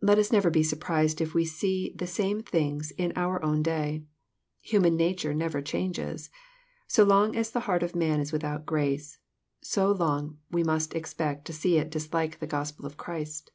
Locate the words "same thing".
2.06-2.82